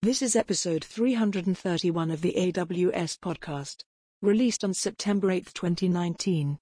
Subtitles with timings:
[0.00, 3.78] This is episode 331 of the AWS podcast,
[4.22, 6.60] released on September 8, 2019.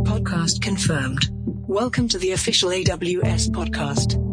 [0.00, 1.30] Podcast confirmed.
[1.68, 4.23] Welcome to the official AWS podcast.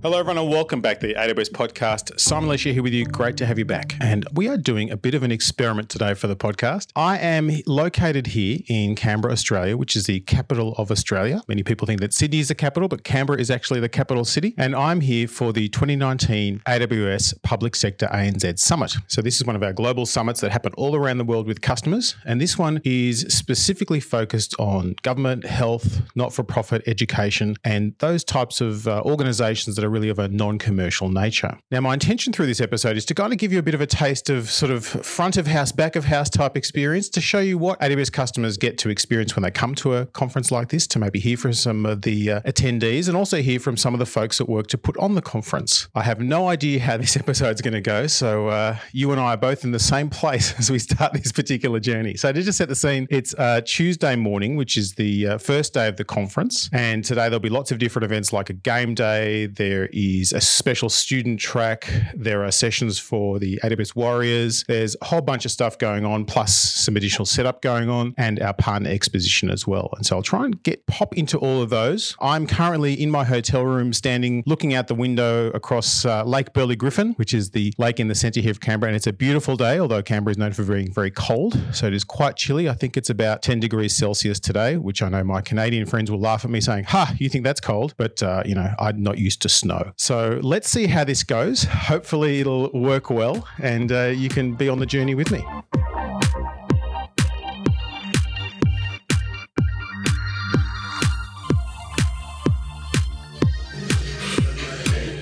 [0.00, 2.20] Hello, everyone, and welcome back to the AWS podcast.
[2.20, 3.04] Simon Elisha here with you.
[3.04, 3.96] Great to have you back.
[4.00, 6.92] And we are doing a bit of an experiment today for the podcast.
[6.94, 11.42] I am located here in Canberra, Australia, which is the capital of Australia.
[11.48, 14.54] Many people think that Sydney is the capital, but Canberra is actually the capital city.
[14.56, 18.94] And I'm here for the 2019 AWS Public Sector ANZ Summit.
[19.08, 21.60] So, this is one of our global summits that happen all around the world with
[21.60, 22.14] customers.
[22.24, 28.22] And this one is specifically focused on government, health, not for profit, education, and those
[28.22, 31.58] types of uh, organizations that are really of a non commercial nature.
[31.70, 33.80] Now, my intention through this episode is to kind of give you a bit of
[33.80, 37.40] a taste of sort of front of house, back of house type experience to show
[37.40, 40.86] you what AWS customers get to experience when they come to a conference like this,
[40.88, 43.98] to maybe hear from some of the uh, attendees and also hear from some of
[43.98, 45.88] the folks that work to put on the conference.
[45.94, 49.20] I have no idea how this episode is going to go, so uh, you and
[49.20, 52.16] I are both in the same place as we start this particular journey.
[52.16, 55.74] So, to just set the scene, it's uh, Tuesday morning, which is the uh, first
[55.74, 58.94] day of the conference, and today there'll be lots of different events like a game
[58.94, 59.46] day.
[59.46, 61.90] There is a special student track.
[62.14, 64.64] There are sessions for the AWS Warriors.
[64.66, 68.40] There's a whole bunch of stuff going on, plus some additional setup going on, and
[68.40, 69.90] our partner exposition as well.
[69.96, 72.16] And so I'll try and get pop into all of those.
[72.20, 76.76] I'm currently in my hotel room, standing looking out the window across uh, Lake Burley
[76.76, 79.56] Griffin, which is the lake in the centre here of Canberra, and it's a beautiful
[79.56, 79.78] day.
[79.78, 82.68] Although Canberra is known for being very cold, so it is quite chilly.
[82.68, 86.20] I think it's about 10 degrees Celsius today, which I know my Canadian friends will
[86.20, 89.18] laugh at me saying, "Ha, you think that's cold?" But uh, you know, I'm not
[89.18, 89.67] used to snow.
[89.96, 91.64] So let's see how this goes.
[91.64, 95.44] Hopefully, it'll work well and uh, you can be on the journey with me.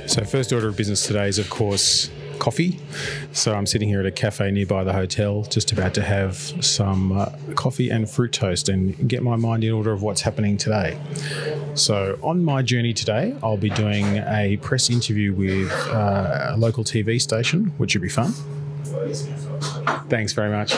[0.07, 2.79] So, first order of business today is, of course, coffee.
[3.33, 7.13] So I'm sitting here at a cafe nearby the hotel, just about to have some
[7.13, 10.99] uh, coffee and fruit toast and get my mind in order of what's happening today.
[11.75, 16.85] So on my journey today, I'll be doing a press interview with uh, a local
[16.85, 18.33] TV station, which would be fun.
[20.09, 20.77] Thanks very much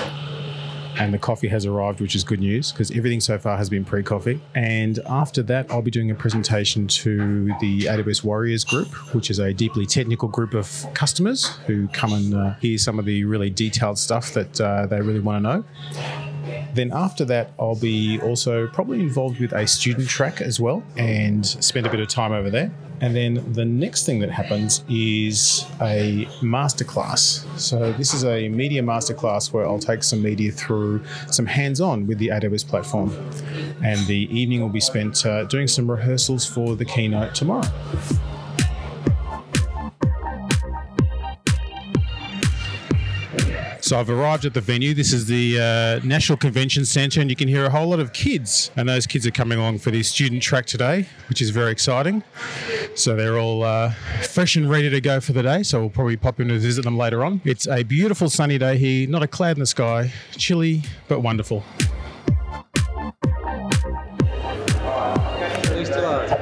[0.98, 3.84] and the coffee has arrived, which is good news because everything so far has been
[3.84, 4.40] pre coffee.
[4.54, 9.38] And after that, I'll be doing a presentation to the AWS Warriors group, which is
[9.38, 13.50] a deeply technical group of customers who come and uh, hear some of the really
[13.50, 15.64] detailed stuff that uh, they really want to know.
[16.74, 21.44] Then after that, I'll be also probably involved with a student track as well and
[21.44, 22.72] spend a bit of time over there.
[23.00, 27.44] And then the next thing that happens is a masterclass.
[27.58, 32.18] So this is a media masterclass where I'll take some media through some hands-on with
[32.18, 33.10] the AWS platform.
[33.82, 37.68] And the evening will be spent uh, doing some rehearsals for the keynote tomorrow.
[43.88, 44.92] So I've arrived at the venue.
[44.92, 48.12] This is the uh, National Convention Centre, and you can hear a whole lot of
[48.12, 48.70] kids.
[48.76, 52.22] And those kids are coming along for the student track today, which is very exciting.
[52.94, 53.92] So they're all uh,
[54.28, 55.62] fresh and ready to go for the day.
[55.62, 57.40] So we'll probably pop in to visit them later on.
[57.46, 61.64] It's a beautiful sunny day here, not a cloud in the sky, chilly but wonderful.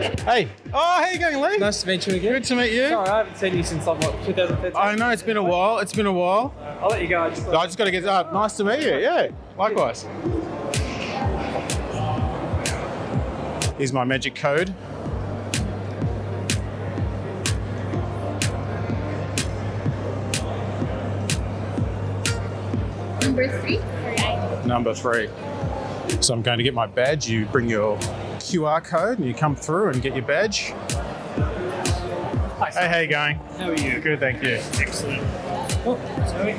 [0.06, 0.49] Hey.
[0.72, 1.59] Oh, how you going, Lee?
[1.59, 2.33] Nice to meet you again.
[2.34, 2.89] Good to meet you.
[2.89, 4.72] Sorry, I haven't seen you since like what 2013.
[4.77, 5.78] I know it's been a while.
[5.78, 6.55] It's been a while.
[6.81, 7.22] I'll let you go.
[7.22, 8.33] I just I just got to get up.
[8.33, 8.99] Nice to meet you.
[8.99, 10.06] Yeah, likewise.
[13.78, 14.72] Here's my magic code.
[23.23, 23.81] Number three.
[24.67, 25.28] Number three.
[26.21, 27.28] So I'm going to get my badge.
[27.28, 27.99] You bring your
[28.47, 30.73] QR code and you come through and get your badge.
[32.59, 33.37] Hey, how you going?
[33.59, 34.01] How are you?
[34.01, 34.61] Good, thank you.
[34.81, 35.21] Excellent.
[35.84, 35.99] Oh,
[36.29, 36.55] sorry.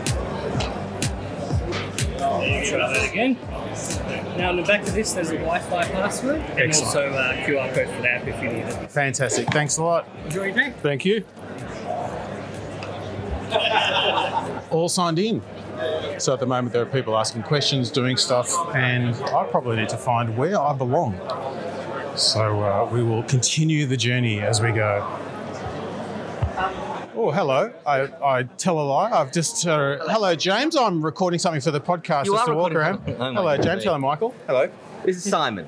[2.19, 3.37] Oh, there you Try that again.
[4.37, 6.87] Now on the back of this, there's a Wi-Fi password and Excellent.
[6.87, 8.91] also a QR code for the app if you need it.
[8.91, 9.47] Fantastic.
[9.47, 10.07] Thanks a lot.
[10.25, 10.73] Enjoy your day.
[10.81, 11.23] Thank you.
[14.71, 15.41] All signed in.
[16.19, 19.89] So at the moment, there are people asking questions, doing stuff, and I probably need
[19.89, 21.13] to find where I belong.
[22.17, 25.05] So uh, we will continue the journey as we go.
[27.15, 27.71] Oh, hello.
[27.85, 29.11] I, I tell a lie.
[29.11, 29.67] I've just.
[29.67, 30.75] Uh, hello, James.
[30.75, 33.01] I'm recording something for the podcast You just are to walk around.
[33.07, 33.83] Oh, hello, James.
[33.83, 34.33] Hello, Michael.
[34.47, 34.67] Hello.
[35.05, 35.67] This is Simon.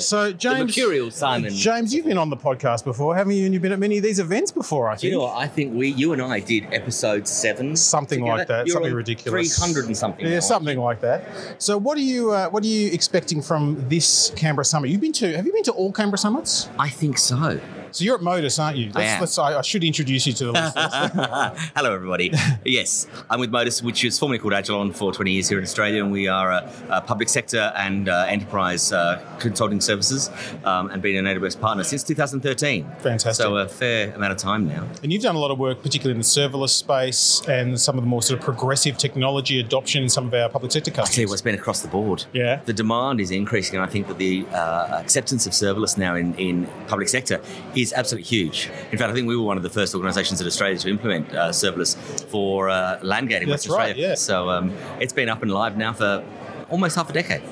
[0.00, 0.58] So, James.
[0.58, 1.52] the mercurial Simon.
[1.52, 3.44] James, you've been on the podcast before, haven't you?
[3.44, 5.04] And you've been at many of these events before, I think.
[5.04, 5.36] You know what?
[5.36, 8.38] I think we, you and I, did episode seven, Something together.
[8.38, 9.56] like that, You're something ridiculous.
[9.56, 10.24] Three hundred and something.
[10.24, 10.40] Yeah, now.
[10.40, 11.26] something like that.
[11.62, 14.90] So, what are you uh, what are you expecting from this Canberra summit?
[14.90, 16.68] You've been to have you been to all Canberra summits?
[16.78, 17.60] I think so.
[17.92, 18.90] So you're at Modus, aren't you?
[18.94, 19.20] I am.
[19.20, 20.92] let's, I, I should introduce you to the listeners.
[21.76, 22.32] Hello, everybody.
[22.64, 26.02] yes, I'm with Modus, which is formerly called Agilon for 20 years here in Australia,
[26.02, 30.30] and we are a, a public sector and uh, enterprise uh, consulting services,
[30.64, 32.84] um, and been an AWS partner since 2013.
[33.00, 33.34] Fantastic.
[33.34, 34.86] So a fair amount of time now.
[35.02, 38.04] and you've done a lot of work, particularly in the serverless space and some of
[38.04, 41.02] the more sort of progressive technology adoption in some of our public sector I tell
[41.02, 41.30] you customers.
[41.30, 42.24] what's been across the board.
[42.32, 42.60] Yeah.
[42.64, 46.34] The demand is increasing, and I think that the uh, acceptance of serverless now in,
[46.34, 47.40] in public sector
[47.80, 48.70] is absolutely huge.
[48.92, 51.32] In fact, I think we were one of the first organisations in Australia to implement
[51.34, 54.08] uh, serverless for uh, Landgate in That's Western right, Australia.
[54.08, 54.14] yeah.
[54.14, 56.24] So um, it's been up and live now for
[56.70, 57.42] almost half a decade.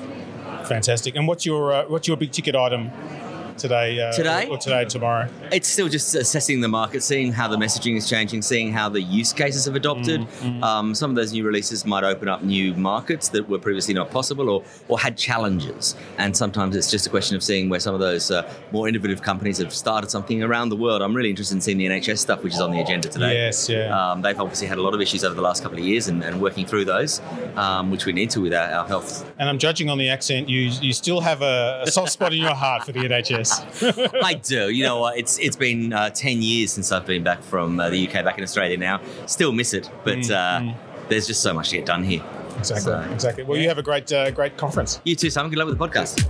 [0.67, 1.15] Fantastic.
[1.15, 2.91] And what's your uh, what's your big ticket item
[3.57, 3.99] today?
[3.99, 4.47] Uh, Today?
[4.49, 5.27] or today, tomorrow?
[5.51, 9.01] It's still just assessing the market, seeing how the messaging is changing, seeing how the
[9.01, 10.21] use cases have adopted.
[10.21, 13.93] Mm, Um, some of those new releases might open up new markets that were previously
[13.93, 15.95] not possible or, or had challenges.
[16.17, 19.21] And sometimes it's just a question of seeing where some of those uh, more innovative
[19.21, 21.01] companies have started something around the world.
[21.01, 23.33] I'm really interested in seeing the NHS stuff, which is on the agenda today.
[23.33, 24.11] Yes, yeah.
[24.11, 26.23] Um, they've obviously had a lot of issues over the last couple of years and,
[26.23, 27.21] and working through those,
[27.55, 29.29] um, which we need to with our, our health.
[29.39, 30.47] And I'm judging on the accent.
[30.49, 33.46] You you still have a, a soft spot in your heart for the NHS.
[34.23, 34.69] I do.
[34.69, 35.17] You know what?
[35.17, 38.37] It's it's been uh, ten years since I've been back from uh, the UK, back
[38.37, 39.01] in Australia now.
[39.25, 40.73] Still miss it, but uh,
[41.09, 42.23] there's just so much to get done here.
[42.57, 42.91] exactly.
[42.91, 43.43] So, exactly.
[43.43, 45.01] Well, you have a great uh, great conference.
[45.03, 45.51] You too, Simon.
[45.51, 46.27] Good luck with the podcast.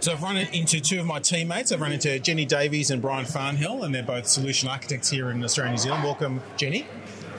[0.00, 1.70] So I've run into two of my teammates.
[1.70, 5.42] I've run into Jenny Davies and Brian Farnhill, and they're both solution architects here in
[5.44, 6.04] Australia New Zealand.
[6.04, 6.86] Welcome, Jenny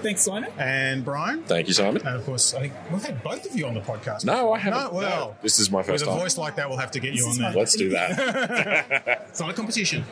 [0.01, 0.50] Thanks, Simon.
[0.57, 1.44] and Brian.
[1.44, 2.06] Thank you, Simon.
[2.06, 4.25] And of course, I think we've had both of you on the podcast.
[4.25, 4.80] No, I haven't.
[4.94, 6.19] No, well, No, this is my first with first a time.
[6.19, 7.51] voice like that, we'll have to get you on there.
[7.51, 9.18] Let's do that.
[9.30, 10.04] It's not a competition.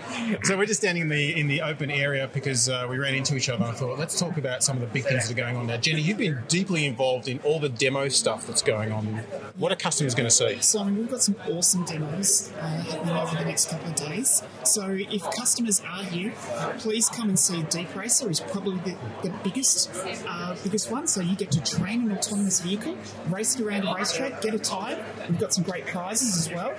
[0.44, 3.36] So we're just standing in the in the open area because uh, we ran into
[3.36, 3.66] each other.
[3.66, 5.66] and I thought, let's talk about some of the big things that are going on
[5.66, 5.78] now.
[5.78, 9.06] Jenny, you've been deeply involved in all the demo stuff that's going on.
[9.58, 10.60] What are customers going to see?
[10.62, 14.44] Simon, we've got some awesome demos uh, happening over the next couple of days.
[14.64, 16.32] So if customers are here,
[16.78, 19.77] please come and see Deep Racer is probably the, the biggest
[20.28, 21.06] uh, biggest one.
[21.08, 22.96] So you get to train an autonomous vehicle,
[23.30, 24.98] race it around a racetrack, get a time.
[25.30, 26.74] We've got some great prizes as well.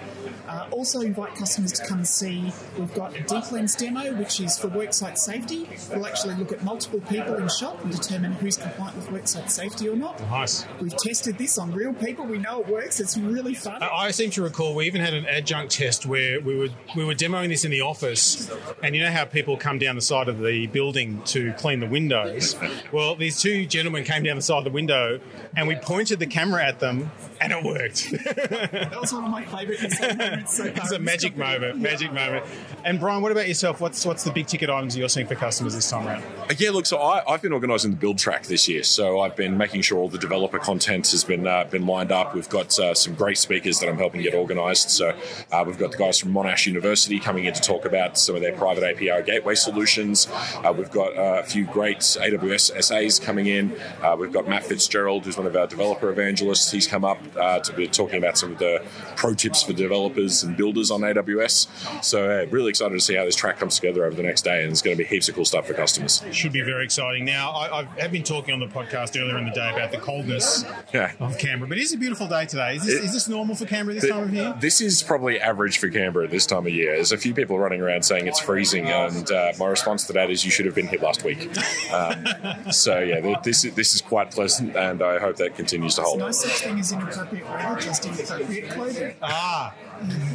[0.49, 2.53] Uh, also invite customers to come and see.
[2.79, 5.69] We've got a Deep Lens demo, which is for worksite safety.
[5.95, 9.89] We'll actually look at multiple people in shop and determine who's compliant with worksite safety
[9.89, 10.19] or not.
[10.23, 10.67] Nice.
[10.81, 12.25] We've tested this on real people.
[12.27, 12.99] We know it works.
[12.99, 13.83] It's really fun.
[13.83, 17.05] I I seem to recall we even had an adjunct test where we were we
[17.05, 18.51] were demoing this in the office,
[18.83, 21.87] and you know how people come down the side of the building to clean the
[21.87, 22.57] windows.
[22.93, 25.21] Well, these two gentlemen came down the side of the window,
[25.57, 28.11] and we pointed the camera at them, and it worked.
[28.11, 29.81] That was one of my favourite
[30.19, 30.73] moments so far.
[30.85, 32.45] It's a magic moment, magic moment.
[32.85, 33.81] And Brian, what about yourself?
[33.81, 36.25] What's what's the big ticket items you're seeing for customers this time around?
[36.59, 38.83] yeah, look, so I, I've been organising the build track this year.
[38.83, 42.35] So I've been making sure all the developer content has been uh, been lined up.
[42.35, 44.91] We've got uh, some great speakers that I'm helping get organised.
[44.91, 45.17] So
[45.53, 48.41] uh, we've got the guys from Monash University coming in to talk about some of
[48.41, 50.29] their private API gateway solutions.
[50.65, 53.75] Uh, we've got uh, a few great AWS SAs coming in.
[54.03, 56.71] Uh, we've got Matt Fitzgerald, who's one of our developer evangelists.
[56.71, 58.83] He's come up uh, to be talking about some of the
[59.17, 62.05] pro tips for developers and builders on AWS.
[62.05, 64.61] So uh, really excited to see how this track comes together over the next day,
[64.63, 66.23] and there's going to be heaps of cool stuff for customers.
[66.33, 67.25] Should be very exciting.
[67.25, 69.99] Now, I, I have been talking on the podcast earlier in the day about the
[69.99, 71.13] coldness Yeah.
[71.21, 72.77] of Canberra, but it is a beautiful day today.
[72.77, 74.55] Is this, It- is this normal for Canberra this time of year?
[74.61, 76.95] This is probably average for Canberra at this time of year.
[76.95, 80.31] There's a few people running around saying it's freezing, and uh, my response to that
[80.31, 81.49] is you should have been here last week.
[81.93, 82.25] Um,
[82.71, 86.19] so yeah, this is, this is quite pleasant, and I hope that continues to hold.
[86.19, 89.15] No such thing as inappropriate weather, just inappropriate clothing.
[89.23, 89.75] Ah,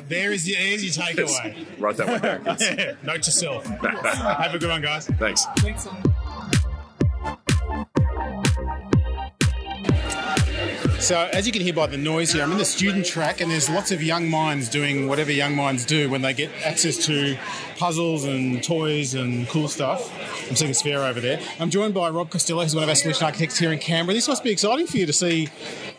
[0.07, 1.65] there is your, there's your takeaway.
[1.79, 2.57] Write that one down.
[2.57, 2.97] kids.
[3.03, 3.65] Note to self.
[3.81, 5.07] Have a good one, guys.
[5.07, 5.45] Thanks.
[5.57, 5.87] Thanks,
[11.03, 13.51] So, as you can hear by the noise here, I'm in the student track, and
[13.51, 17.37] there's lots of young minds doing whatever young minds do when they get access to
[17.75, 20.09] puzzles and toys and cool stuff.
[20.49, 21.41] I'm seeing a sphere over there.
[21.59, 24.13] I'm joined by Rob Costello, who's one of our solution architects here in Canberra.
[24.13, 25.49] This must be exciting for you to see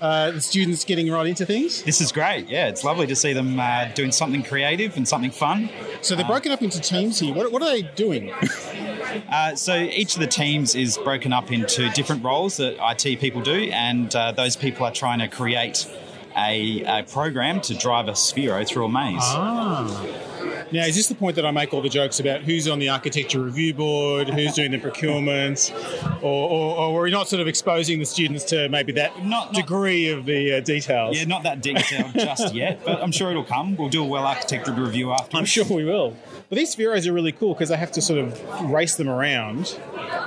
[0.00, 1.82] uh, the students getting right into things.
[1.82, 2.48] This is great.
[2.48, 5.68] Yeah, it's lovely to see them uh, doing something creative and something fun.
[6.00, 7.34] So, they're broken up into teams here.
[7.34, 8.32] What, what are they doing?
[9.28, 13.40] Uh, so each of the teams is broken up into different roles that IT people
[13.40, 15.86] do, and uh, those people are trying to create
[16.36, 19.20] a, a program to drive a Sphero through a maze.
[19.22, 20.33] Ah.
[20.72, 22.88] Now, is this the point that I make all the jokes about who's on the
[22.88, 25.70] architecture review board, who's doing the procurements,
[26.22, 29.26] or, or, or are we not sort of exposing the students to maybe that Not-
[29.26, 31.16] not- degree of the uh, details?
[31.16, 33.76] Yeah, not that detailed just yet, but I'm sure it'll come.
[33.76, 35.34] We'll do a well architected review afterwards.
[35.34, 36.16] I'm sure we will.
[36.48, 39.78] But these Spheros are really cool because they have to sort of race them around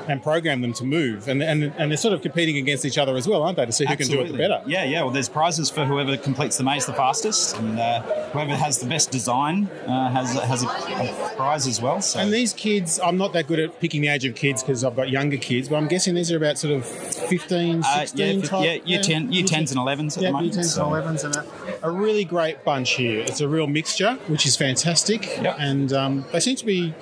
[0.10, 3.16] and program them to move, and, and and they're sort of competing against each other
[3.16, 4.62] as well, aren't they, to see who can do it the better?
[4.66, 5.02] Yeah, yeah.
[5.04, 8.88] Well, there's prizes for whoever completes the maze the fastest, and uh, whoever has the
[8.88, 12.02] best design uh, has has a, a prize as well.
[12.02, 14.84] So And these kids, I'm not that good at picking the age of kids because
[14.84, 18.40] I've got younger kids, but I'm guessing these are about sort of 15, uh, 16
[18.40, 18.66] yeah, type.
[18.66, 20.54] yeah, year ten, year tens and elevens at Yeah, the moment.
[20.56, 21.36] year 10s so- and 11s, and
[21.84, 23.20] a, a really great bunch here.
[23.22, 25.26] It's a real mixture, which is fantastic.
[25.42, 25.56] Yep.
[25.60, 26.94] And um, they seem to be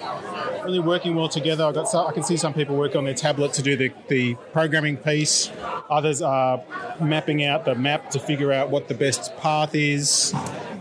[0.65, 1.63] really working well together.
[1.63, 3.91] I got so, I can see some people work on their tablet to do the,
[4.07, 5.51] the programming piece.
[5.89, 6.63] Others are
[7.00, 10.34] mapping out the map to figure out what the best path is.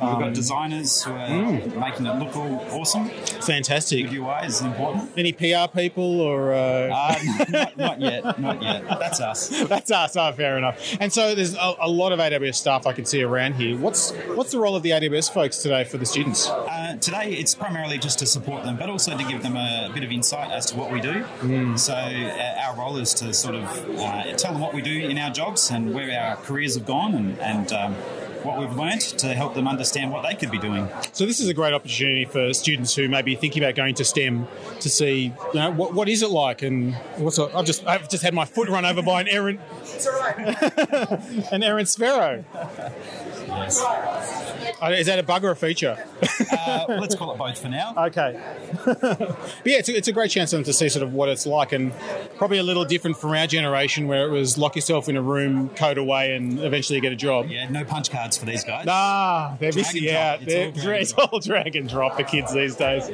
[0.04, 1.76] We've Um, got designers who are Mm.
[1.78, 3.08] making it look all awesome.
[3.08, 4.11] Fantastic.
[4.11, 5.11] Good UI is important.
[5.16, 6.52] Any PR people or?
[6.52, 6.58] Uh...
[6.94, 7.14] Uh,
[7.49, 8.84] not, not yet, not yet.
[8.88, 9.49] That's us.
[9.68, 10.16] That's us.
[10.16, 10.96] Oh, fair enough.
[11.00, 13.76] And so there's a, a lot of AWS staff I can see around here.
[13.76, 16.49] What's what's the role of the AWS folks today for the students?
[16.49, 20.04] Uh, today, it's primarily just to support them, but also to give them a bit
[20.04, 21.25] of insight as to what we do.
[21.76, 23.64] So, uh, our role is to sort of
[23.99, 27.14] uh, tell them what we do in our jobs and where our careers have gone
[27.14, 27.94] and, and um,
[28.44, 30.88] what we've learnt to help them understand what they could be doing.
[31.12, 34.04] So this is a great opportunity for students who may be thinking about going to
[34.04, 34.46] STEM
[34.80, 38.08] to see you know, what, what is it like and what's it, I've just I've
[38.08, 39.60] just had my foot run over by an errant
[41.52, 42.44] an errant Sphero.
[43.54, 45.96] Uh, Is that a bug or a feature?
[46.52, 47.94] Uh, let's call it both for now.
[47.96, 48.40] Okay.
[48.84, 49.00] but
[49.64, 51.46] yeah, it's a, it's a great chance for them to see sort of what it's
[51.46, 51.92] like, and
[52.37, 55.68] probably a little different from our generation where it was lock yourself in a room,
[55.70, 57.46] code away, and eventually get a job.
[57.49, 58.84] Yeah, no punch cards for these guys.
[58.87, 60.42] Nah, they're Drag missing out.
[60.42, 63.08] It's They're- all drag and It's all drag and drop for kids these days.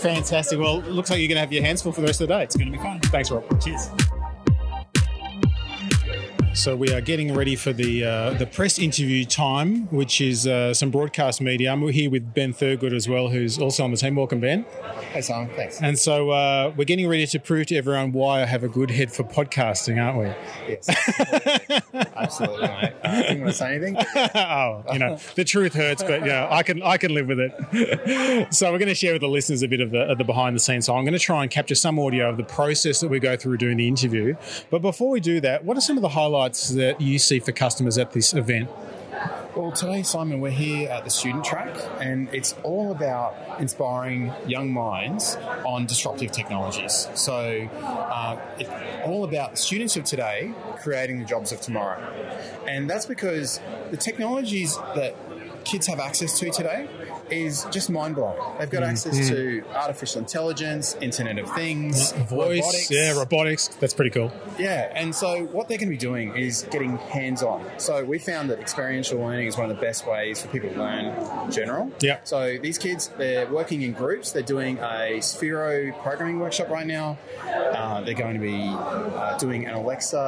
[0.00, 0.58] Fantastic.
[0.58, 2.28] Well, it looks like you're going to have your hands full for the rest of
[2.28, 2.42] the day.
[2.44, 3.00] It's going to be fun.
[3.00, 3.44] Thanks, Rob.
[3.62, 3.88] Cheers.
[6.54, 10.74] So we are getting ready for the uh, the press interview time, which is uh,
[10.74, 11.72] some broadcast media.
[11.72, 14.16] I'm here with Ben Thurgood as well, who's also on the team.
[14.16, 14.66] Welcome, Ben.
[15.12, 15.48] Hey, Simon.
[15.56, 15.80] Thanks.
[15.80, 18.90] And so uh, we're getting ready to prove to everyone why I have a good
[18.90, 20.26] head for podcasting, aren't we?
[20.68, 21.80] Yes.
[22.16, 22.92] Absolutely, mate.
[23.02, 23.96] Uh, do you want to say anything?
[24.34, 28.52] oh, you know, the truth hurts, but yeah, I can I can live with it.
[28.54, 30.54] so we're going to share with the listeners a bit of the, of the behind
[30.54, 30.84] the scenes.
[30.84, 33.36] So I'm going to try and capture some audio of the process that we go
[33.36, 34.36] through doing the interview.
[34.68, 37.52] But before we do that, what are some of the highlights that you see for
[37.52, 38.68] customers at this event?
[39.54, 44.72] Well, today, Simon, we're here at the student track, and it's all about inspiring young
[44.72, 47.06] minds on disruptive technologies.
[47.14, 48.70] So, uh, it's
[49.04, 52.00] all about students of today creating the jobs of tomorrow.
[52.66, 55.14] And that's because the technologies that
[55.64, 56.88] kids have access to today
[57.32, 58.38] is just mind blowing.
[58.58, 62.90] They've got access to artificial intelligence, Internet of Things, Voice, robotics.
[62.90, 63.68] yeah, robotics.
[63.68, 64.32] That's pretty cool.
[64.58, 67.64] Yeah, and so what they're going to be doing is getting hands on.
[67.78, 70.78] So we found that experiential learning is one of the best ways for people to
[70.78, 71.06] learn
[71.44, 71.90] in general.
[72.00, 72.18] Yeah.
[72.24, 74.32] So these kids, they're working in groups.
[74.32, 77.18] They're doing a Sphero programming workshop right now.
[77.46, 80.18] Uh, they're going to be uh, doing an Alexa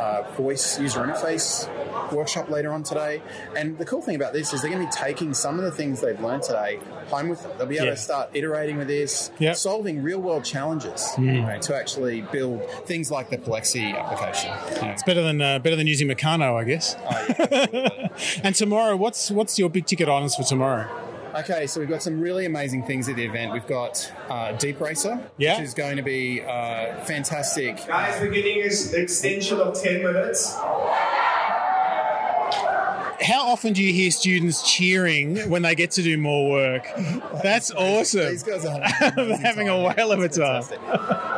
[0.00, 1.68] uh, voice user interface
[2.12, 3.22] workshop later on today.
[3.56, 5.70] And the cool thing about this is they're going to be taking some of the
[5.70, 7.52] things they've learned today home with them.
[7.58, 7.90] They'll be able Yeah.
[7.92, 9.52] to start iterating with this, Yeah.
[9.52, 14.50] solving real world challenges you know, to actually build things like the Plexi application.
[14.74, 14.88] you know.
[14.92, 16.96] It's better than uh, better than using Meccano, I guess.
[17.08, 17.26] Oh,
[17.72, 18.08] yeah.
[18.42, 20.88] And tomorrow, what's what's your big ticket items for tomorrow?
[21.36, 23.52] okay, so we've got some really amazing things at the event.
[23.52, 25.58] We've got uh, Deep Racer, Yeah.
[25.58, 27.86] which is going to be uh, fantastic.
[27.86, 28.68] Guys, we're getting an
[29.02, 30.56] extension of 10 minutes.
[33.26, 36.86] How often do you hear students cheering when they get to do more work?
[37.42, 38.26] That's awesome.
[38.30, 40.62] These guys are having, Having a whale of a time.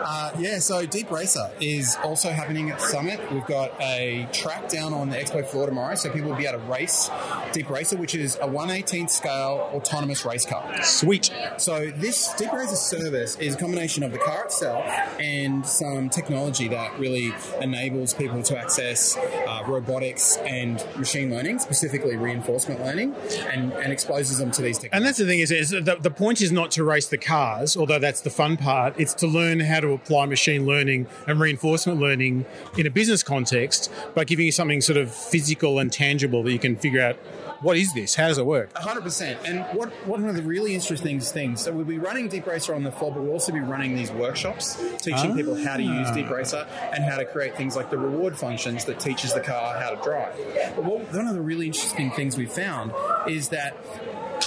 [0.04, 3.20] Uh, yeah, so Deep Racer is also happening at Summit.
[3.32, 6.60] We've got a track down on the expo floor tomorrow, so people will be able
[6.60, 7.10] to race
[7.52, 10.82] Deep Racer, which is a 118th scale autonomous race car.
[10.82, 11.32] Sweet.
[11.56, 14.84] So this Deep Racer service is a combination of the car itself
[15.18, 22.16] and some technology that really enables people to access uh, robotics and machine learning, specifically
[22.16, 23.14] reinforcement learning,
[23.50, 24.96] and, and exposes them to these technologies.
[24.96, 27.76] And that's the thing is, is the, the point is not to race the cars,
[27.76, 28.94] although that's the fun part.
[28.98, 33.92] It's to learn how to apply machine learning and reinforcement learning in a business context
[34.14, 37.16] by giving you something sort of physical and tangible that you can figure out
[37.60, 38.14] what is this?
[38.14, 38.76] How does it work?
[38.76, 39.38] hundred percent.
[39.44, 41.62] And what one of the really interesting things.
[41.62, 44.10] So we'll be running Deep Racer on the floor, but we'll also be running these
[44.10, 46.14] workshops, teaching people how to use ah.
[46.14, 49.78] Deep Racer and how to create things like the reward functions that teaches the car
[49.80, 50.36] how to drive.
[50.76, 52.92] But what, one of the really interesting things we found
[53.26, 53.76] is that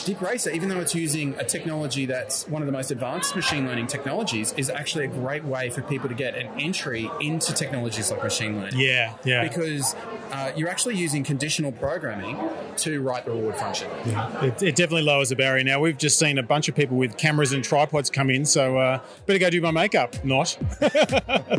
[0.05, 3.67] Deep Racer, even though it's using a technology that's one of the most advanced machine
[3.67, 8.11] learning technologies, is actually a great way for people to get an entry into technologies
[8.11, 8.79] like machine learning.
[8.79, 9.47] Yeah, yeah.
[9.47, 9.95] Because
[10.31, 12.39] uh, you're actually using conditional programming
[12.77, 13.89] to write the reward function.
[14.05, 15.63] It, it definitely lowers the barrier.
[15.63, 18.77] Now we've just seen a bunch of people with cameras and tripods come in, so
[18.77, 20.23] uh, better go do my makeup.
[20.23, 20.47] Not.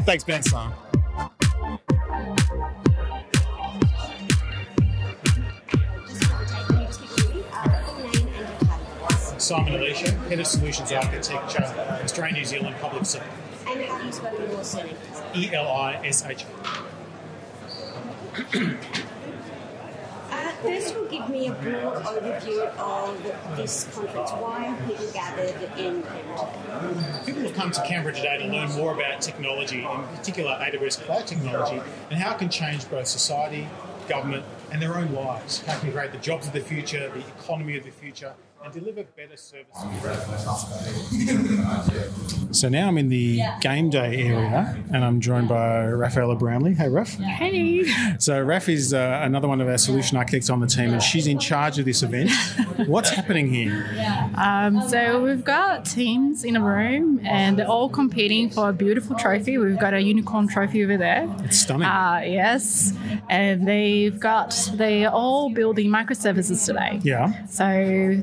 [0.04, 0.42] Thanks, Ben.
[0.42, 0.72] So,
[9.42, 13.28] Simon Elisha, Head of Solutions Architecture, Australia New Zealand Public Sector.
[13.66, 14.96] And how do you spell your surname?
[15.34, 16.44] E L I S H.
[20.30, 24.30] Uh, first, will give me a broad overview of this conference.
[24.30, 27.22] Why are people gathered in Canberra?
[27.26, 31.26] People have come to Canberra today to learn more about technology, in particular AWS cloud
[31.26, 33.66] technology, and how it can change both society,
[34.08, 35.62] government, and their own lives.
[35.62, 38.72] How it can create the jobs of the future, the economy of the future, and
[38.72, 39.82] deliver better services.
[42.52, 46.74] So now I'm in the game day area, and I'm joined by Rafaela Brownlee.
[46.74, 47.14] Hey, Raf.
[47.14, 47.84] Hey.
[48.18, 51.26] So Raf is uh, another one of our solution architects on the team, and she's
[51.26, 52.30] in charge of this event.
[52.86, 53.86] What's happening here?
[54.36, 59.16] Um, so we've got teams in a room, and they're all competing for a beautiful
[59.16, 59.56] trophy.
[59.56, 61.34] We've got a unicorn trophy over there.
[61.44, 61.88] It's stunning.
[61.88, 62.92] Uh, yes,
[63.30, 67.00] and they've got they're all building microservices today.
[67.02, 67.46] yeah.
[67.46, 67.64] So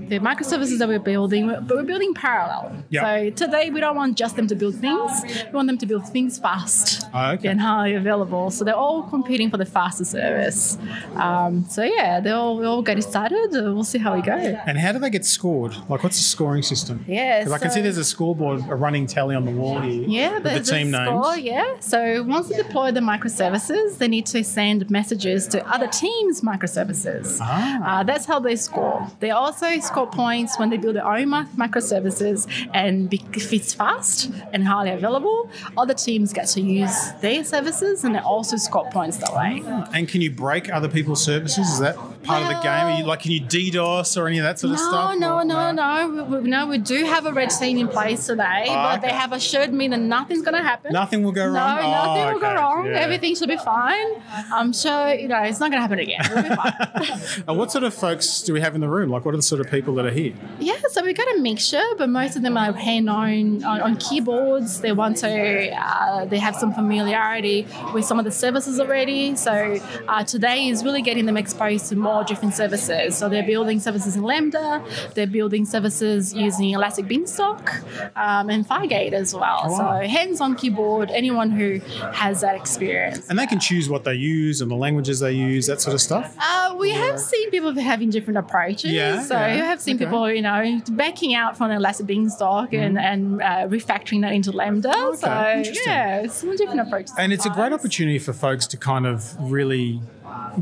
[0.08, 2.64] the microservices that we're building, but we're building parallel.
[2.90, 3.02] Yeah.
[3.02, 5.12] So today we don't want just them to build things;
[5.48, 7.48] we want them to build things fast Oh, okay.
[7.50, 8.46] and highly available.
[8.52, 10.78] So they're all competing for the fastest service.
[11.16, 13.50] Um, so yeah, they all we all get excited.
[13.56, 14.34] Uh, We'll see how we go.
[14.70, 15.74] And how do they get scored?
[15.90, 16.96] Like, what's the scoring system?
[17.08, 20.04] Yeah, Because I can see there's a scoreboard, a running tally on the wall here.
[20.08, 21.26] Yeah, with the, the team the names.
[21.26, 21.80] score, yeah.
[21.80, 27.38] So once they deploy the microservices, they need to send messages to other teams' microservices.
[27.42, 28.00] Ah.
[28.00, 29.08] Uh, that's how they score.
[29.20, 31.28] They also score points when they build their own
[31.64, 32.40] microservices,
[32.74, 38.16] and if it's fast and highly available, other teams get to use their services, and
[38.16, 39.62] they also score points that way.
[39.66, 41.66] Ah, and can you break other people's services?
[41.70, 42.86] Is that part of the game?
[43.00, 45.18] You, like, can you DDoS or any of that sort of No, stuff?
[45.20, 46.26] no, Or- no, no.
[46.30, 49.10] We, we, no, we do have a red team in place today, Oh, but they
[49.22, 50.92] have assured me that nothing's going to happen.
[50.92, 51.80] Nothing will go No, wrong?
[51.80, 52.86] Oh, nothing ah, will go wrong.
[52.88, 53.06] Yeah.
[53.06, 54.10] Everything should be fine.
[54.52, 56.22] I'm sure, you know, it's not going to happen again.
[56.34, 57.44] We'll be fine.
[57.48, 59.10] And what sort of folks do we have in the room?
[59.10, 60.34] Like, what are the sort of people that are here?
[60.60, 64.82] yeah, so we've got a mixture, but most of them are hand on, on, keyboards.
[64.82, 69.36] They want to, uh, they have some familiarity with some of the services already.
[69.36, 73.18] So uh, today is really getting them exposed to more different services.
[73.18, 74.84] So they're building services in Lambda,
[75.14, 77.82] they're building services using Elastic Beanstalk
[78.16, 79.62] um, and Fargate as well.
[79.66, 80.02] Oh, wow.
[80.02, 81.80] So hands on keyboard, anyone who
[82.14, 83.28] has that experience.
[83.30, 86.02] And they can choose what they use and the languages they use, that sort of
[86.02, 86.36] stuff.
[86.40, 88.92] Uh, we have seen people having different approaches.
[88.92, 92.98] Yeah, so yeah, you have seen people, you know, backing out from Elastic Beanstalk and,
[92.98, 94.90] and uh, refactoring that into Lambda.
[94.90, 95.26] Mm-hmm.
[95.26, 97.14] Okay, so yeah, some different approaches.
[97.18, 100.02] And it's a great opportunity for folks to kind of really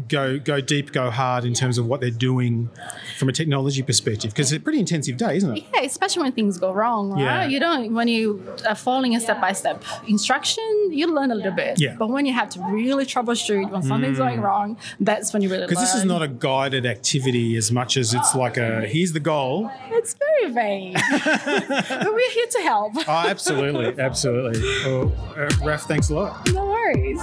[0.08, 2.70] go go deep, go hard in terms of what they're doing
[3.18, 5.64] from a technology perspective because it's a pretty intensive day, isn't it?
[5.74, 7.22] Yeah, especially when things go wrong, right?
[7.22, 7.48] Yeah.
[7.48, 11.52] You don't when you are following a step by step instruction, you learn a little
[11.52, 11.80] bit.
[11.80, 11.96] Yeah.
[11.98, 14.28] But when you have to really troubleshoot when something's Mm.
[14.28, 15.68] going wrong, that's when you really.
[15.68, 19.20] Because this is not a guided activity as much as it's like a here's the
[19.20, 19.70] goal.
[19.90, 20.94] It's very vague.
[21.14, 22.94] but we're here to help.
[23.08, 24.62] Oh, absolutely, absolutely.
[24.86, 26.52] Well, uh, Raf, thanks a lot.
[26.54, 27.20] No worries.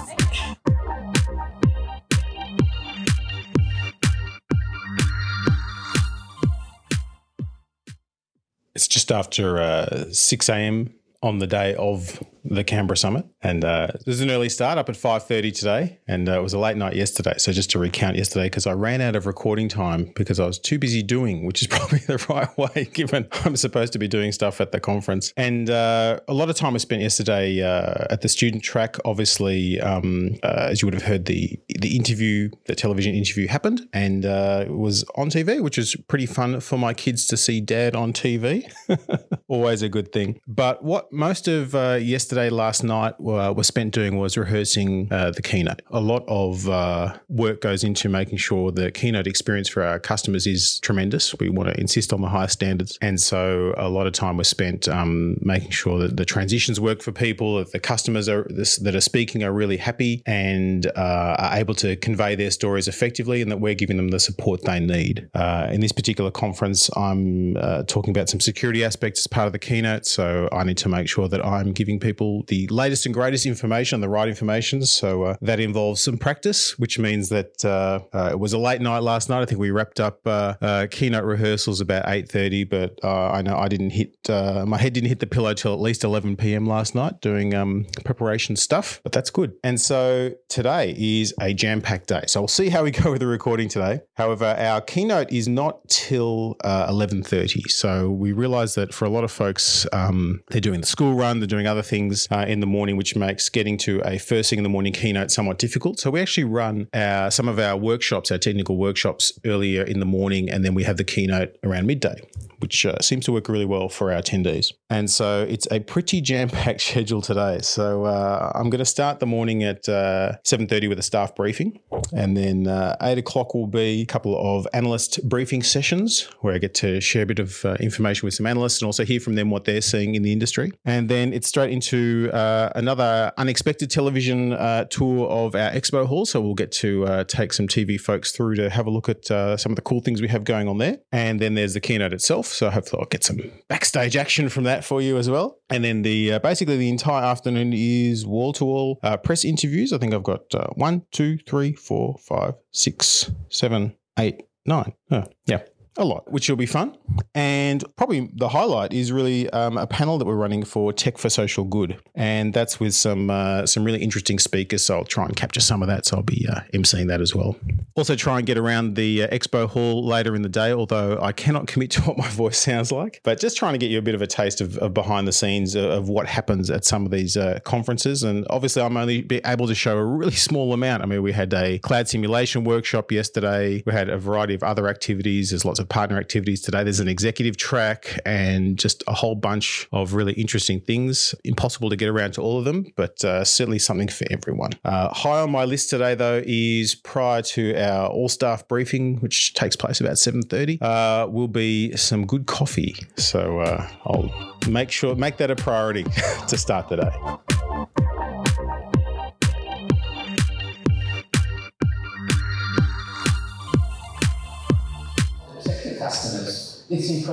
[8.74, 10.94] It's just after uh, 6 a.m.
[11.22, 14.94] on the day of the Canberra Summit, and uh, there's an early start up at
[14.94, 17.34] 5:30 today, and uh, it was a late night yesterday.
[17.38, 20.58] So just to recount yesterday, because I ran out of recording time because I was
[20.58, 24.32] too busy doing, which is probably the right way, given I'm supposed to be doing
[24.32, 25.32] stuff at the conference.
[25.36, 28.96] And uh, a lot of time was spent yesterday uh, at the student track.
[29.04, 33.88] Obviously, um, uh, as you would have heard, the the interview, the television interview happened,
[33.92, 37.96] and uh, was on TV, which was pretty fun for my kids to see Dad
[37.96, 38.70] on TV.
[39.48, 40.40] Always a good thing.
[40.46, 41.98] But what most of uh,
[42.34, 45.82] yesterday, last night, uh, was spent doing was rehearsing uh, the keynote.
[45.92, 50.44] A lot of uh, work goes into making sure the keynote experience for our customers
[50.46, 51.34] is tremendous.
[51.38, 54.48] We want to insist on the highest standards, and so a lot of time was
[54.48, 58.94] spent um, making sure that the transitions work for people, that the customers are that
[58.94, 63.50] are speaking are really happy and uh, are able to convey their stories effectively, and
[63.50, 65.28] that we're giving them the support they need.
[65.34, 69.52] Uh, in this particular conference, I'm uh, talking about some security aspects as part of
[69.52, 73.14] the keynote, so I need to make sure that I'm giving people the latest and
[73.14, 74.84] greatest information, the right information.
[74.86, 78.80] So uh, that involves some practice, which means that uh, uh, it was a late
[78.80, 79.42] night last night.
[79.42, 83.56] I think we wrapped up uh, uh, keynote rehearsals about eight thirty, but I know
[83.56, 86.66] I didn't hit my head didn't hit the pillow till at least eleven p.m.
[86.66, 89.00] last night doing um, preparation stuff.
[89.02, 89.54] But that's good.
[89.62, 92.24] And so today is a jam packed day.
[92.26, 94.00] So we'll see how we go with the recording today.
[94.14, 97.62] However, our keynote is not till eleven thirty.
[97.68, 101.40] So we realise that for a lot of folks, um, they're doing the school run,
[101.40, 104.62] they're doing other things in the morning, which makes getting to a first thing in
[104.62, 105.98] the morning keynote somewhat difficult.
[105.98, 110.06] So we actually run our, some of our workshops, our technical workshops earlier in the
[110.06, 112.20] morning, and then we have the keynote around midday,
[112.60, 114.72] which uh, seems to work really well for our attendees.
[114.90, 117.58] And so it's a pretty jam-packed schedule today.
[117.62, 121.80] So uh, I'm going to start the morning at uh, 7.30 with a staff briefing,
[122.12, 126.58] and then uh, 8 o'clock will be a couple of analyst briefing sessions where I
[126.58, 129.34] get to share a bit of uh, information with some analysts and also hear from
[129.34, 130.72] them what they're seeing in the industry.
[130.84, 134.50] And then it's straight into uh, another unexpected television
[134.90, 136.26] tour of our expo hall.
[136.26, 139.30] So we'll get to uh, take some TV folks through to have a look at
[139.30, 140.98] uh, some of the cool things we have going on there.
[141.12, 142.46] And then there's the keynote itself.
[142.46, 145.58] So hopefully I'll get some backstage action from that for you as well.
[145.70, 149.92] And then the uh, basically the entire afternoon is wall to wall press interviews.
[149.92, 154.92] I think I've got uh, one, two, three, four, five, six, seven, eight, nine.
[155.10, 155.62] Oh, yeah,
[155.96, 156.96] a lot, which will be fun.
[157.34, 161.30] And probably the highlight is really um, a panel that we're running for Tech for
[161.30, 164.84] Social Good, and that's with some uh, some really interesting speakers.
[164.84, 166.06] So I'll try and capture some of that.
[166.06, 167.56] So I'll be uh, emceeing that as well.
[167.96, 171.32] Also, try and get around the uh, expo hall later in the day, although I
[171.32, 173.20] cannot commit to what my voice sounds like.
[173.22, 175.32] But just trying to get you a bit of a taste of, of behind the
[175.32, 178.22] scenes of, of, what happens at some of these uh, conferences.
[178.22, 181.02] And obviously, I'm only able to show a really small amount.
[181.02, 183.82] I mean, we had a cloud simulation workshop yesterday.
[183.86, 185.50] We had a variety of other activities.
[185.50, 186.82] There's lots of partner activities today.
[186.84, 191.34] There's an executive track and just a whole bunch of really interesting things.
[191.44, 194.70] Impossible to get around to all of them, but uh, certainly something for everyone.
[194.84, 199.54] Uh, high on my list today, though, is prior to our all staff briefing, which
[199.54, 202.96] takes place about 7:30, uh, will be some good coffee.
[203.16, 204.30] So uh, I'll
[204.68, 206.04] make sure make that a priority
[206.48, 208.13] to start the day.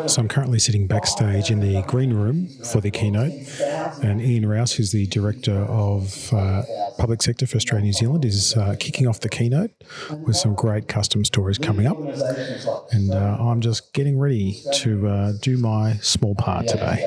[0.07, 3.33] So I'm currently sitting backstage in the green room for the keynote,
[4.01, 6.63] and Ian Rouse, who's the director of uh,
[6.97, 9.71] public sector for Australia New Zealand, is uh, kicking off the keynote
[10.25, 11.97] with some great custom stories coming up,
[12.91, 17.05] and uh, I'm just getting ready to uh, do my small part today.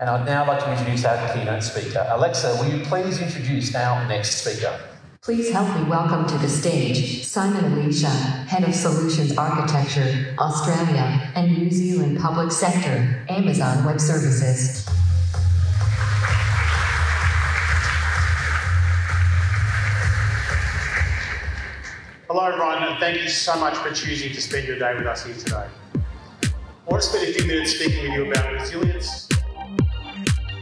[0.00, 2.06] And I'd now like to introduce our keynote speaker.
[2.10, 4.78] Alexa, will you please introduce our next speaker?
[5.28, 11.52] Please help me welcome to the stage Simon Elisha, Head of Solutions Architecture, Australia and
[11.52, 14.88] New Zealand Public Sector, Amazon Web Services.
[22.26, 25.26] Hello, everyone, and thank you so much for choosing to spend your day with us
[25.26, 25.66] here today.
[26.42, 26.50] I
[26.86, 29.27] want to spend a few minutes speaking with you about resilience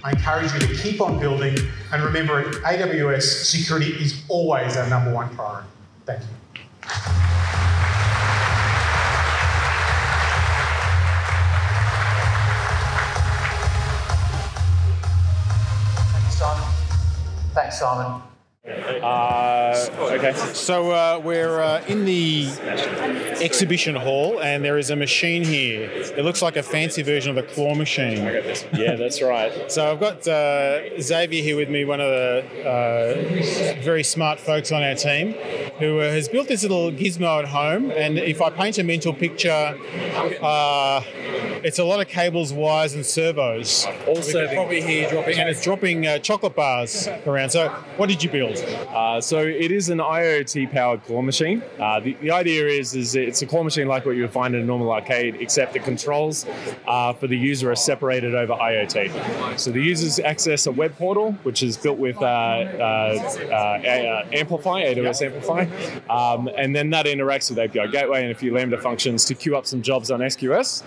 [0.06, 1.58] I encourage you to keep on building
[1.92, 5.68] and remember AWS, security is always our number one priority.
[6.04, 6.28] Thank you.
[17.52, 18.22] Thanks, Simon.
[18.86, 20.32] Uh, okay.
[20.54, 22.48] So uh, we're uh, in the
[23.40, 25.90] exhibition hall, and there is a machine here.
[25.90, 28.18] It looks like a fancy version of the claw machine.
[28.72, 29.52] Yeah, that's right.
[29.70, 34.70] so I've got uh, Xavier here with me, one of the uh, very smart folks
[34.72, 35.32] on our team,
[35.78, 37.90] who uh, has built this little gizmo at home.
[37.90, 39.76] And if I paint a mental picture,
[41.64, 43.86] it's a lot of cables, wires, and servos.
[44.06, 47.50] Also, probably here dropping, and it's dropping chocolate bars around.
[47.50, 48.56] So, what did you build?
[48.88, 51.62] Uh, so it is an IoT powered claw machine.
[51.78, 54.54] Uh, the, the idea is is it's a claw machine like what you would find
[54.54, 56.46] in a normal arcade, except the controls
[56.86, 59.58] uh, for the user are separated over IoT.
[59.58, 63.18] So the users access a web portal, which is built with uh, uh,
[63.50, 65.66] uh, Amplify, AWS Amplify,
[66.10, 69.56] um, and then that interacts with API Gateway and a few Lambda functions to queue
[69.56, 70.82] up some jobs on SQS.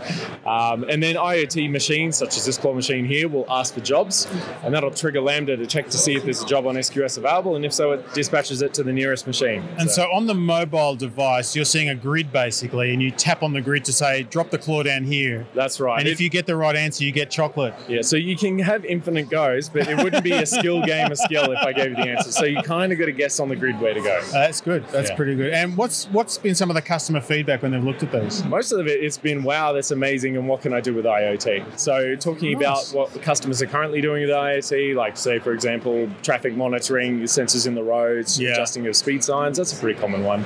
[0.46, 4.28] Um, and then IoT machines, such as this claw machine here, will ask for jobs,
[4.64, 7.56] and that'll trigger Lambda to check to see if there's a job on SQS available
[7.56, 9.64] and if so, it dispatches it to the nearest machine.
[9.78, 10.04] And so.
[10.12, 13.86] on the mobile device, you're seeing a grid basically, and you tap on the grid
[13.86, 15.48] to say, drop the claw down here.
[15.54, 16.00] That's right.
[16.00, 17.74] And if you get the right answer, you get chocolate.
[17.88, 21.18] Yeah, so you can have infinite goes, but it wouldn't be a skill game of
[21.18, 22.32] skill if I gave you the answer.
[22.32, 24.18] So you kind of got to guess on the grid where to go.
[24.28, 24.86] Uh, that's good.
[24.90, 25.16] That's Yeah.
[25.16, 25.54] pretty good.
[25.54, 28.44] And what's what's been some of the customer feedback when they've looked at these?
[28.46, 31.80] Most of it, it's been wow, that's amazing, and what can I do with IoT?
[31.80, 32.92] So talking Nice.
[32.92, 37.22] about what the customers are currently doing with IoT, like say for example, traffic monitoring,
[37.22, 38.50] sensors in the roads, Yeah.
[38.52, 39.58] adjusting your speed signs.
[39.58, 40.46] That's a pretty common one.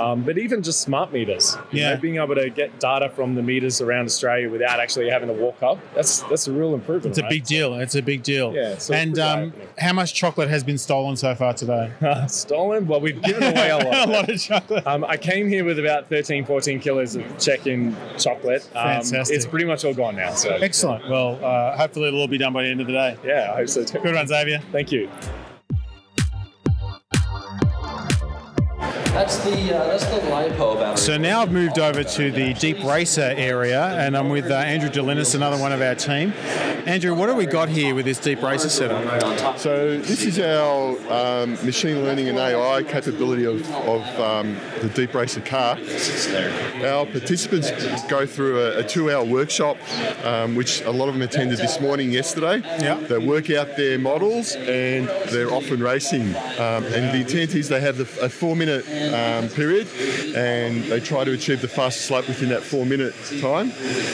[0.00, 1.90] Um, but even just smart meters, you Yeah.
[1.94, 5.34] know, being able to get data from the meters around Australia without actually having to
[5.34, 7.12] walk up, that's that's a real improvement.
[7.12, 7.30] It's a right?
[7.30, 7.74] big deal.
[7.74, 8.54] It's a big deal.
[8.54, 11.90] Yeah, so and um, how much chocolate has been stolen so far today?
[12.28, 12.86] Stolen?
[12.86, 14.08] Well, we've given away a lot.
[14.08, 14.86] a lot of chocolate.
[14.86, 18.62] Um, I came here with about 13, 14 kilos of check-in chocolate.
[18.74, 19.36] Um, Fantastic.
[19.36, 20.30] It's pretty much all gone now.
[20.32, 21.08] So Excellent.
[21.10, 23.16] Well, uh, hopefully it'll all be done by the end of the day.
[23.24, 23.98] Yeah, I hope so too.
[23.98, 24.60] Good one, Xavier.
[24.72, 25.08] Thank you.
[29.12, 30.96] That's the uh, that's the LiPo battery.
[30.96, 34.88] So now I've moved over to the Deep Racer area, and I'm with uh, Andrew
[34.88, 36.32] Delinis, another one of our team.
[36.86, 39.58] Andrew, what have we got here with this Deep Racer setup?
[39.58, 45.12] So this is our um, machine learning and AI capability of, of um, the Deep
[45.12, 45.76] Racer car.
[46.84, 47.70] Our participants
[48.04, 49.76] go through a, a two-hour workshop,
[50.24, 52.58] um, which a lot of them attended this morning, yesterday.
[52.80, 52.94] Yeah.
[52.94, 56.34] They work out their models and they're off and racing.
[56.36, 59.88] Um, and the intent is they have the, a four-minute um, period,
[60.36, 63.70] and they try to achieve the fastest lap within that four-minute time.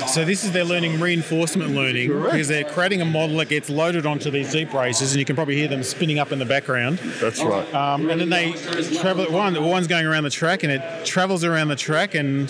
[0.09, 2.33] So this is their learning reinforcement learning Correct.
[2.33, 5.37] because they're creating a model that gets loaded onto these deep races, and you can
[5.37, 6.99] probably hear them spinning up in the background.
[7.21, 7.75] That's right.
[7.75, 8.53] Um, and then they
[8.99, 9.27] travel.
[9.27, 12.49] One, the one's going around the track, and it travels around the track, and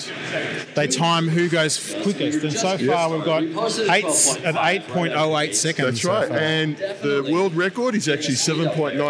[0.75, 2.43] they time who goes quickest.
[2.45, 4.05] And so far, we've got eight
[4.45, 6.03] at eight point oh eight seconds.
[6.03, 6.29] That's right.
[6.29, 6.39] far.
[6.39, 9.01] And the world record is actually 7.998.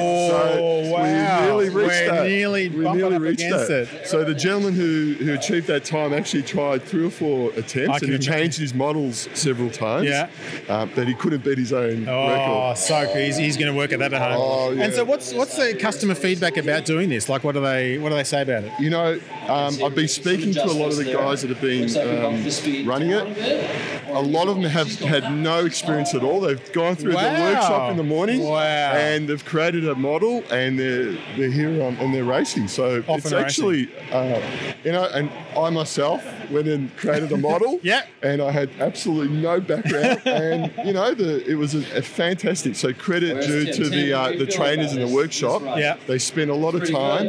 [0.00, 1.02] Oh, so wow.
[1.02, 2.26] we nearly reached We're that.
[2.26, 3.88] nearly we nearly up reached against that.
[3.92, 4.06] it.
[4.06, 8.10] So the gentleman who, who achieved that time actually tried three or four attempts can
[8.12, 10.08] and he changed his models several times.
[10.08, 10.28] Yeah.
[10.68, 12.70] Um, but he couldn't beat his own Oh, record.
[12.70, 13.14] Oh, so cool.
[13.16, 14.40] He's, he's going to work at that at home.
[14.40, 14.84] Oh, yeah.
[14.84, 17.28] And so, what's what's the customer feedback about doing this?
[17.28, 18.72] Like, what do they what do they say about it?
[18.78, 21.84] You know, um, I've been speaking to a lot of the guys that have been
[21.96, 24.08] um, running it.
[24.08, 26.40] A lot of them have had no experience at all.
[26.40, 27.22] They've gone through Wow.
[27.34, 28.58] the workshop in the morning, Wow.
[28.92, 32.68] and they've created a model, and they're they're here on, and they're racing.
[32.68, 34.40] So Off it's and actually, uh,
[34.84, 37.80] you know, and I myself went and created a model.
[37.82, 38.02] yeah.
[38.22, 42.76] And I had absolutely no background, and you know, the it was a, a fantastic.
[42.76, 45.62] So credit due to the uh, the trainers in the workshop.
[45.76, 45.96] Yeah.
[46.06, 47.26] They spent a lot of time,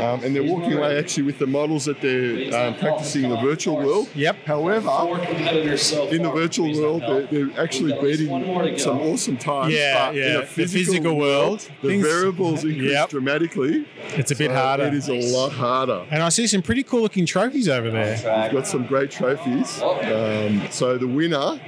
[0.00, 3.36] um, and they're walking away actually with the models that they're um, practicing in the
[3.40, 4.08] virtual world.
[4.14, 4.44] Yep.
[4.44, 9.74] However, in the virtual world, they're, they're actually beating some awesome times.
[9.74, 10.24] Yeah, but yeah.
[10.24, 13.10] In a The physical, physical world, the variables increase Yep.
[13.10, 13.86] dramatically.
[14.16, 14.84] It's a bit So harder.
[14.84, 16.04] It is a lot harder.
[16.10, 18.16] And I see some pretty cool looking trophies over there.
[18.44, 19.80] We've got some great trophies.
[19.82, 21.60] Um, so the winner,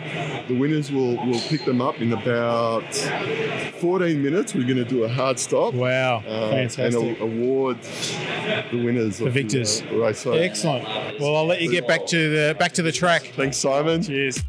[0.49, 2.95] the winners will will pick them up in about
[3.81, 4.55] 14 minutes.
[4.55, 5.75] We're going to do a hard stop.
[5.75, 6.95] Wow, uh, fantastic.
[6.95, 7.79] And a- award
[8.71, 9.19] the winners.
[9.19, 9.83] The of victors.
[9.83, 10.21] uh, race.
[10.21, 10.85] So Excellent.
[11.21, 13.33] Well, I'll let you get back to the back to the track.
[13.37, 14.03] Thanks, Simon.
[14.03, 14.43] Cheers.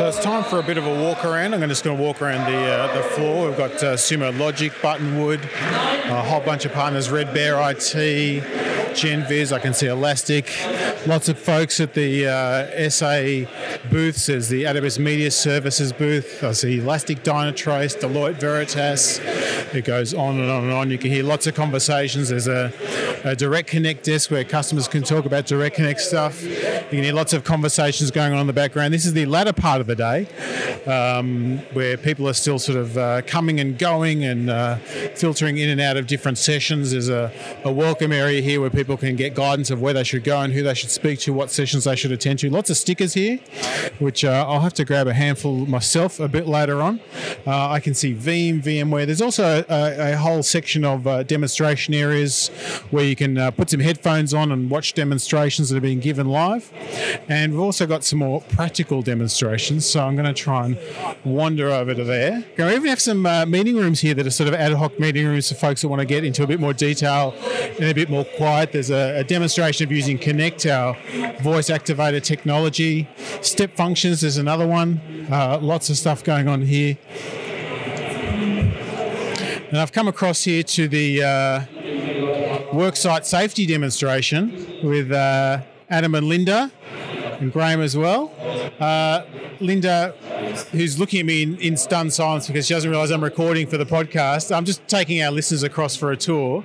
[0.00, 1.52] So it's time for a bit of a walk around.
[1.52, 3.48] I'm just going to walk around the uh, the floor.
[3.48, 8.42] We've got uh, Sumo Logic, Buttonwood, a whole bunch of partners, Red Bear IT,
[8.94, 9.52] GenViz.
[9.52, 10.50] I can see Elastic.
[11.06, 13.44] Lots of folks at the uh, SA
[13.90, 14.24] booths.
[14.24, 16.42] There's the AWS Media Services booth.
[16.42, 19.18] I see Elastic Dynatrace, Deloitte Veritas.
[19.74, 20.90] It goes on and on and on.
[20.90, 22.30] You can hear lots of conversations.
[22.30, 22.72] There's a,
[23.24, 26.42] a Direct Connect desk where customers can talk about Direct Connect stuff.
[26.84, 28.92] You can hear lots of conversations going on in the background.
[28.92, 30.26] This is the latter part of the day
[30.86, 34.76] um, where people are still sort of uh, coming and going and uh,
[35.14, 36.90] filtering in and out of different sessions.
[36.90, 37.32] There's a,
[37.64, 40.52] a welcome area here where people can get guidance of where they should go and
[40.52, 42.50] who they should speak to, what sessions they should attend to.
[42.50, 43.38] Lots of stickers here,
[43.98, 47.00] which uh, I'll have to grab a handful myself a bit later on.
[47.46, 49.06] Uh, I can see Veeam, VMware.
[49.06, 52.48] There's also a, a whole section of uh, demonstration areas
[52.90, 56.26] where you can uh, put some headphones on and watch demonstrations that are being given
[56.26, 56.69] live.
[57.28, 59.86] And we've also got some more practical demonstrations.
[59.86, 60.78] So I'm going to try and
[61.24, 62.44] wander over to there.
[62.58, 65.26] We even have some uh, meeting rooms here that are sort of ad hoc meeting
[65.26, 67.34] rooms for folks that want to get into a bit more detail
[67.78, 68.72] and a bit more quiet.
[68.72, 70.96] There's a, a demonstration of using Connect, our
[71.42, 73.08] voice activated technology.
[73.40, 75.00] Step functions, there's another one.
[75.30, 76.98] Uh, lots of stuff going on here.
[79.70, 81.60] And I've come across here to the uh,
[82.72, 86.70] worksite safety demonstration with uh, Adam and Linda.
[87.40, 88.32] And Graham as well.
[88.78, 89.24] Uh,
[89.60, 90.14] Linda,
[90.72, 93.78] who's looking at me in, in stunned silence because she doesn't realise I'm recording for
[93.78, 94.54] the podcast.
[94.54, 96.64] I'm just taking our listeners across for a tour.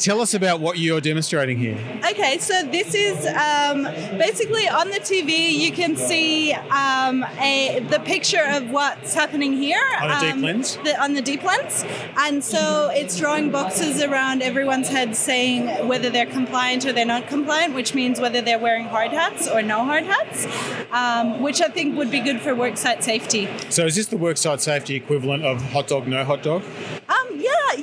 [0.00, 1.76] Tell us about what you're demonstrating here.
[2.10, 3.82] Okay, so this is um,
[4.16, 5.50] basically on the TV.
[5.52, 10.40] You can see um, a the picture of what's happening here On a deep um,
[10.40, 10.78] lens?
[10.84, 11.84] The, on the deep lens,
[12.16, 17.28] and so it's drawing boxes around everyone's head, saying whether they're compliant or they're not
[17.28, 20.46] compliant, which means whether they're wearing hard hats or no hard hats,
[20.92, 23.50] um, which I think would be good for worksite safety.
[23.68, 26.62] So is this the worksite safety equivalent of hot dog, no hot dog?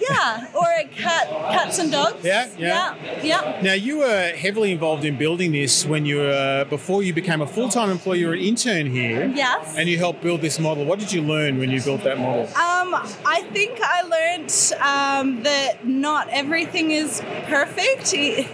[0.09, 2.23] Yeah, or cat, cats and dogs.
[2.23, 2.95] Yeah, yeah.
[3.03, 3.61] yeah, yeah.
[3.61, 7.47] Now you were heavily involved in building this when you were before you became a
[7.47, 8.19] full-time employee.
[8.19, 9.31] You were an intern here.
[9.33, 9.75] Yes.
[9.77, 10.85] And you helped build this model.
[10.85, 12.45] What did you learn when you built that model?
[12.47, 18.45] Um, I think I learned um, that not everything is perfect in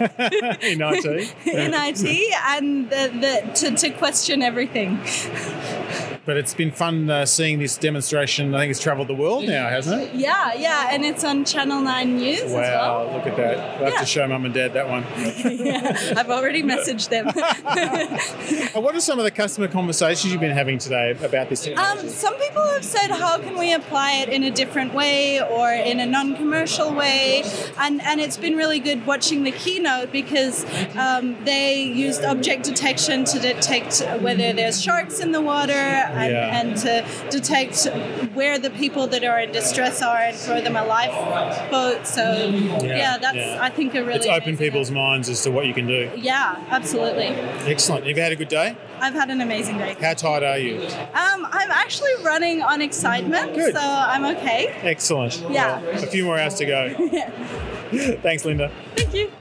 [0.82, 1.36] IT.
[1.46, 5.00] in IT, and that, that to, to question everything.
[6.26, 8.56] But it's been fun uh, seeing this demonstration.
[8.56, 10.16] I think it's travelled the world now, hasn't it?
[10.16, 13.06] Yeah, yeah, and it's on Channel Nine News as well.
[13.08, 13.58] Wow, look at that.
[13.60, 14.00] I'll have Yeah.
[14.00, 15.04] to show mum and dad that one.
[15.18, 17.28] yeah, I've already messaged them.
[18.84, 22.08] What are some of the customer conversations you've been having today about this technology?
[22.08, 25.72] Um, some people have said, how can we apply it in a different way or
[25.72, 27.44] in a non-commercial way?
[27.78, 33.26] And and it's been really good watching the keynote because um, they used object detection
[33.26, 35.74] to detect whether there's sharks in the water
[36.14, 36.60] and, Yeah.
[36.60, 37.86] and to detect
[38.34, 42.08] where the people that are in distress are and throw them a lifeboat.
[42.08, 42.24] So
[42.84, 43.58] yeah, that's yeah.
[43.62, 46.10] I think a really it's open people's minds as to what you can do.
[46.16, 47.28] yeah, absolutely.
[47.72, 48.06] Excellent.
[48.06, 48.76] You've had a good day?
[49.00, 49.96] I've had an amazing day.
[50.00, 50.78] How tired are you?
[51.14, 54.68] Um, I'm actually running on excitement, so I'm okay.
[54.82, 55.44] Excellent.
[55.50, 55.80] Yeah.
[55.82, 56.94] A few more hours to go.
[58.22, 58.72] Thanks, Linda.
[58.96, 59.32] Thank you.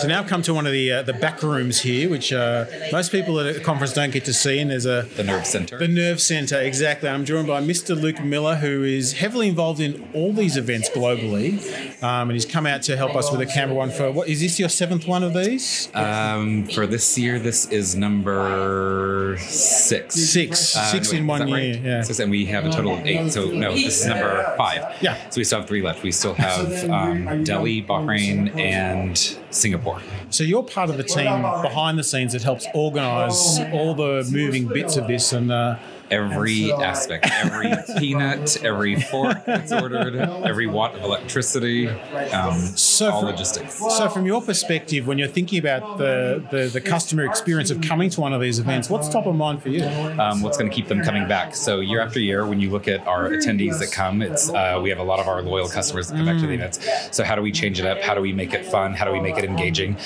[0.00, 3.12] So now come to one of the uh, the back rooms here, which uh, most
[3.12, 4.58] people at a conference don't get to see.
[4.58, 5.76] And there's a the nerve center.
[5.76, 7.10] The nerve center, exactly.
[7.10, 8.00] I'm joined by Mr.
[8.00, 12.64] Luke Miller, who is heavily involved in all these events globally, um, and he's come
[12.64, 15.22] out to help us with a Canberra one for what is this your seventh one
[15.22, 15.90] of these?
[15.92, 20.14] Um, for this year, this is number six.
[20.14, 20.76] Six.
[20.76, 21.62] Uh, Six no, wait, in one that right?
[21.62, 22.02] year, yeah.
[22.02, 23.30] Six, and we have a total of eight.
[23.32, 24.96] So no, this is number five.
[25.02, 25.28] Yeah.
[25.28, 26.02] So we still have three left.
[26.02, 30.00] We still have um, Delhi, Bahrain, and Singapore.
[30.30, 34.66] So you're part of the team behind the scenes that helps organise all the moving
[34.66, 35.76] bits of this, and uh,
[36.10, 41.94] Every aspect, every peanut, every fork that's ordered, every watt of electricity, um,
[42.32, 43.78] all from- logistics.
[43.96, 48.10] So, from your perspective, when you're thinking about the, the, the customer experience of coming
[48.10, 49.84] to one of these events, what's top of mind for you?
[49.84, 51.54] um, what's going to keep them coming back.
[51.54, 54.90] So year after year, when you look at our attendees that come, it's uh, we
[54.90, 56.80] have a lot of our loyal customers that come back to the events.
[57.12, 58.00] So how do we change it up?
[58.00, 58.94] How do we make it fun?
[58.94, 59.96] How do we make it engaging?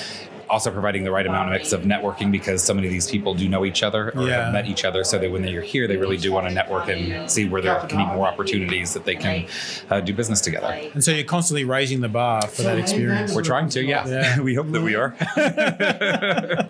[0.49, 3.33] Also providing the right amount of mix of networking because so many of these people
[3.33, 4.45] do know each other or Yeah.
[4.45, 5.03] have met each other.
[5.03, 7.75] So that when they're here, they really do want to network and see where there
[7.87, 9.45] can be more opportunities that they can
[9.89, 10.67] uh, do business together.
[10.93, 13.33] And so you're constantly raising the bar for that experience.
[13.33, 14.39] We're trying to, yeah.
[14.49, 15.15] we hope that we are.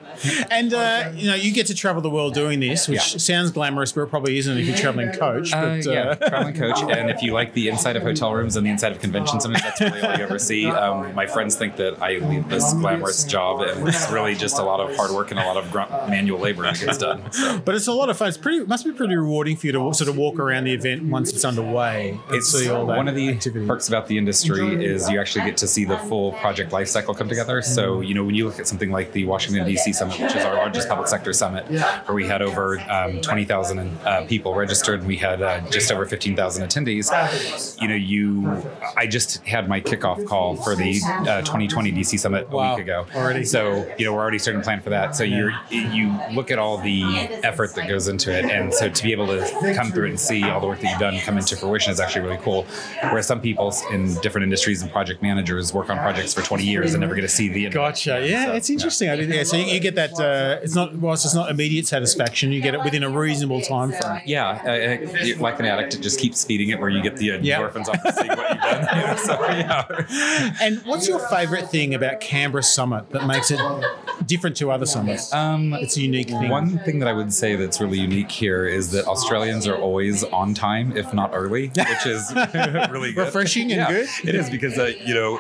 [0.50, 3.18] And uh, you know, you get to travel the world doing this, which Yeah.
[3.18, 5.52] sounds glamorous, but it probably isn't if you're traveling coach.
[5.54, 6.82] Uh, yeah, traveling coach.
[6.96, 9.62] And if you like the inside of hotel rooms and the inside of convention centers,
[9.62, 10.68] that's really all you ever see.
[10.68, 14.64] Um, my friends think that I lead this glamorous job, and it's really just a
[14.64, 17.32] lot of hard work and a lot of grunt manual labor that gets done.
[17.32, 17.60] So.
[17.60, 18.28] But it's a lot of fun.
[18.30, 18.60] It's pretty.
[18.60, 21.32] It must be pretty rewarding for you to sort of walk around the event once
[21.34, 22.20] it's underway.
[22.30, 23.36] It's see all one of the
[23.68, 27.14] perks about the industry is you actually get to see the full project life cycle
[27.14, 27.62] come together.
[27.62, 29.94] So, you know, when you look at something like the Washington, D.C.
[29.94, 31.66] Summit, which is our largest public sector summit,
[32.06, 36.06] where we had over um, 20,000 uh, people registered and we had uh, just over
[36.06, 38.64] 15,000 attendees, you know, you,
[38.98, 42.18] I just had my kickoff call for the uh, 2020 D.C.
[42.18, 43.06] Summit a Wow, week ago.
[43.16, 43.44] already.
[43.46, 43.55] So,
[43.98, 45.16] you know, we're already starting to plan for that.
[45.16, 47.04] So you're, you look at all the
[47.44, 48.46] effort that goes into it.
[48.46, 50.90] And so to be able to come through it and see all the work that
[50.90, 52.66] you've done come into fruition is actually really cool.
[53.02, 56.94] Whereas some people in different industries and project managers work on projects for 20 years
[56.94, 57.74] and never get to see the end.
[57.74, 58.26] Gotcha.
[58.28, 59.10] Yeah, it's interesting.
[59.10, 60.14] I did, yeah, so you, you get that.
[60.14, 63.92] Uh, it's not whilst it's not immediate satisfaction, you get it within a reasonable time
[63.92, 64.22] frame.
[64.26, 67.30] Yeah, uh, uh, like an addict, it just keeps feeding it where you get the
[67.30, 68.88] endorphins off of seeing what you've done.
[68.96, 70.56] You know, so, yeah.
[70.62, 73.60] And what's your favourite thing about Canberra Summit that makes it
[74.28, 75.32] different to other summers?
[75.34, 76.50] Um, it's a unique thing.
[76.50, 80.24] One thing that I would say that's really unique here is that Australians are always
[80.26, 82.34] on time, if not early, which is
[82.92, 83.26] really good.
[83.26, 84.10] Refreshing and Yeah, good.
[84.30, 85.40] It is because uh, you know,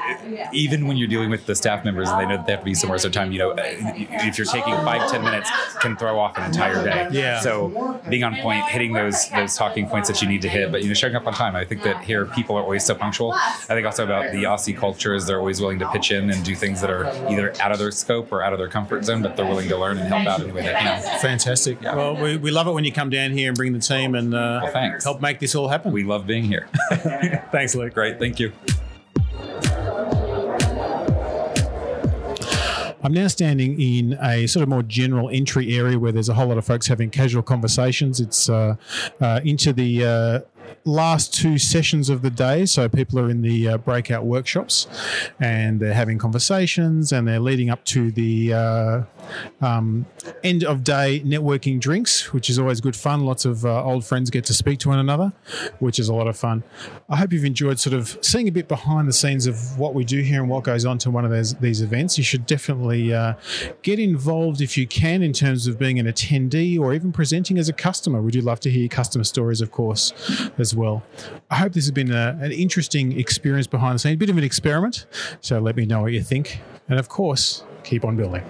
[0.52, 2.65] even when you're dealing with the staff members and they know that they have to
[2.65, 5.50] be somewhere at a certain time, you know, uh, if you're taking five ten minutes,
[5.80, 7.08] can throw off an entire day.
[7.12, 7.39] Yeah.
[7.39, 10.82] So being on point, hitting those those talking points that you need to hit, but
[10.82, 11.56] you know, showing up on time.
[11.56, 13.34] I think that here people are always so punctual.
[13.34, 16.44] I think also about the Aussie culture is they're always willing to pitch in and
[16.44, 19.21] do things that are either out of their scope or out of their comfort zone,
[19.21, 21.19] but they're willing to learn and help out any way they can.
[21.19, 21.81] Fantastic.
[21.81, 24.34] Well, we, we love it when you come down here and bring the team and
[24.34, 24.65] uh,
[25.03, 25.91] help make this all happen.
[25.91, 26.67] We love being here.
[27.51, 27.93] Thanks, Luke.
[27.93, 28.19] Great.
[28.19, 28.51] Thank you.
[33.05, 36.47] I'm now standing in a sort of more general entry area where there's a whole
[36.47, 38.19] lot of folks having casual conversations.
[38.19, 38.78] It's uh,
[39.22, 40.39] uh, into the uh,
[40.86, 42.66] last two sessions of the day.
[42.66, 44.88] So people are in the uh, breakout workshops
[45.39, 49.01] and they're having conversations and they're leading up to the uh,
[49.61, 50.05] um,
[50.43, 53.26] end of day networking drinks, which is always good fun.
[53.26, 55.34] Lots of uh, old friends get to speak to one another,
[55.80, 56.63] which is a lot of fun.
[57.09, 60.05] I hope you've enjoyed sort of seeing a bit behind the scenes of what we
[60.05, 62.18] do here and what goes on to one of those, these events.
[62.18, 63.34] You should definitely uh,
[63.82, 67.70] get involved if you can in terms of being an attendee or even presenting as
[67.70, 68.22] a customer.
[68.22, 70.13] We do love to hear customer stories, of course,
[70.58, 71.03] as well.
[71.49, 74.38] I hope this has been a, an interesting experience behind the scenes, a bit of
[74.38, 75.06] an experiment.
[75.41, 76.60] So let me know what you think.
[76.89, 78.43] And of course, keep on building.